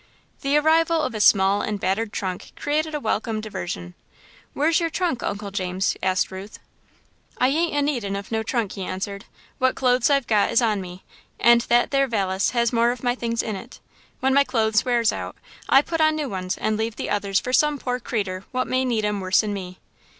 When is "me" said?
10.81-11.03, 19.53-19.77